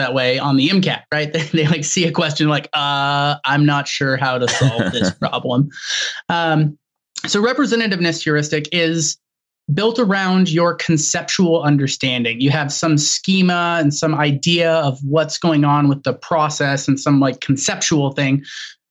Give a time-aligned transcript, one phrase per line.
[0.00, 1.32] that way on the MCAT, right?
[1.40, 5.10] They, they like see a question like, uh, I'm not sure how to solve this
[5.20, 5.70] problem.
[6.28, 6.78] Um,
[7.26, 9.18] so representativeness heuristic is
[9.72, 12.40] built around your conceptual understanding.
[12.40, 16.98] You have some schema and some idea of what's going on with the process and
[16.98, 18.44] some like conceptual thing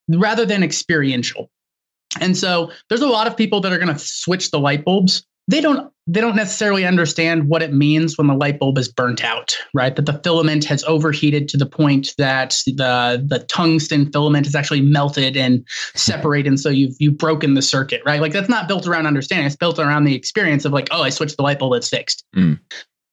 [0.09, 1.49] rather than experiential.
[2.19, 5.25] And so there's a lot of people that are going to switch the light bulbs.
[5.49, 9.23] They don't they don't necessarily understand what it means when the light bulb is burnt
[9.23, 9.95] out, right?
[9.95, 14.81] That the filament has overheated to the point that the the tungsten filament is actually
[14.81, 18.21] melted and separated, and so you've you've broken the circuit, right?
[18.21, 19.47] Like that's not built around understanding.
[19.47, 22.23] It's built around the experience of like, oh, I switched the light bulb, it's fixed.
[22.35, 22.59] Mm.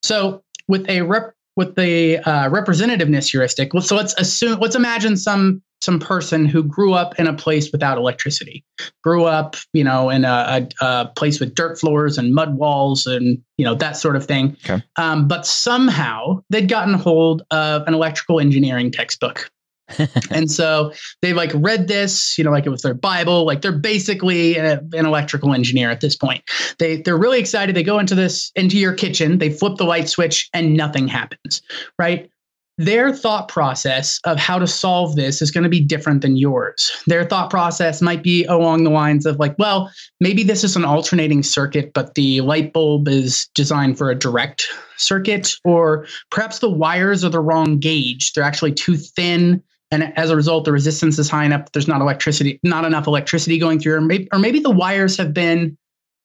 [0.03, 5.63] So with a rep with the uh, representativeness heuristic, so let's assume let's imagine some
[5.81, 8.63] some person who grew up in a place without electricity,
[9.03, 13.05] grew up, you know, in a, a, a place with dirt floors and mud walls
[13.05, 14.57] and, you know, that sort of thing.
[14.65, 14.83] Okay.
[14.95, 19.51] Um, but somehow they'd gotten hold of an electrical engineering textbook.
[20.31, 23.45] and so they like read this, you know, like it was their Bible.
[23.45, 26.43] Like they're basically a, an electrical engineer at this point.
[26.77, 27.75] They they're really excited.
[27.75, 29.37] They go into this into your kitchen.
[29.37, 31.61] They flip the light switch, and nothing happens.
[31.97, 32.29] Right?
[32.77, 36.91] Their thought process of how to solve this is going to be different than yours.
[37.07, 40.85] Their thought process might be along the lines of like, well, maybe this is an
[40.85, 44.67] alternating circuit, but the light bulb is designed for a direct
[44.97, 48.33] circuit, or perhaps the wires are the wrong gauge.
[48.33, 49.63] They're actually too thin.
[49.89, 51.71] And as a result, the resistance is high enough.
[51.71, 55.33] There's not electricity, not enough electricity going through, or maybe, or maybe the wires have
[55.33, 55.77] been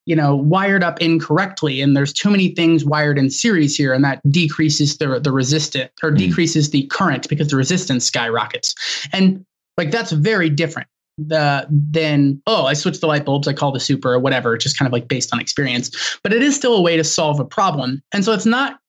[0.05, 4.03] you know wired up incorrectly and there's too many things wired in series here and
[4.03, 6.17] that decreases the the resistance or mm.
[6.17, 8.75] decreases the current because the resistance skyrockets.
[9.11, 9.45] And
[9.77, 10.87] like that's very different
[11.19, 14.79] the then oh i switched the light bulbs i call the super or whatever just
[14.79, 16.17] kind of like based on experience.
[16.23, 18.01] But it is still a way to solve a problem.
[18.11, 18.79] And so it's not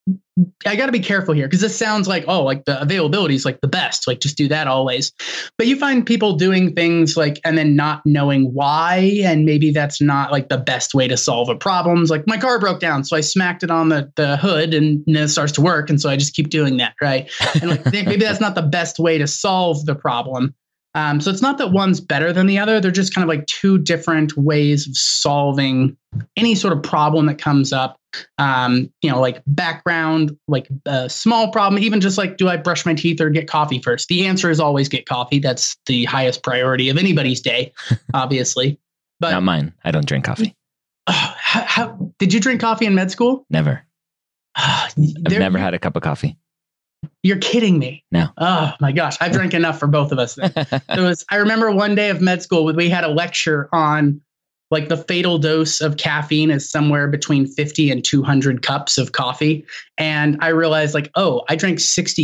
[0.66, 3.44] I got to be careful here because this sounds like, oh, like the availability is
[3.44, 4.06] like the best.
[4.06, 5.12] Like just do that always.
[5.56, 9.20] But you find people doing things like, and then not knowing why.
[9.22, 12.02] And maybe that's not like the best way to solve a problem.
[12.02, 13.04] It's like my car broke down.
[13.04, 15.88] So I smacked it on the, the hood and then it starts to work.
[15.88, 16.94] And so I just keep doing that.
[17.00, 17.30] Right.
[17.60, 20.54] And like maybe that's not the best way to solve the problem.
[20.96, 22.80] Um, so it's not that one's better than the other.
[22.80, 25.96] They're just kind of like two different ways of solving
[26.36, 27.98] any sort of problem that comes up.
[28.38, 32.86] Um, you know, like background, like a small problem, even just like, do I brush
[32.86, 34.08] my teeth or get coffee first?
[34.08, 35.40] The answer is always get coffee.
[35.40, 37.72] That's the highest priority of anybody's day,
[38.14, 38.78] obviously.
[39.18, 39.72] But not mine.
[39.84, 40.54] I don't drink coffee.
[41.06, 43.46] Uh, how, how, did you drink coffee in med school?
[43.50, 43.84] Never.
[44.56, 46.38] I've never had a cup of coffee.
[47.22, 48.04] You're kidding me.
[48.12, 48.28] No.
[48.38, 49.16] Oh my gosh.
[49.20, 50.38] I've drank enough for both of us.
[50.42, 54.20] it was, I remember one day of med school, we had a lecture on
[54.70, 59.64] like the fatal dose of caffeine is somewhere between 50 and 200 cups of coffee.
[59.98, 62.12] And I realized like, oh, I drank 60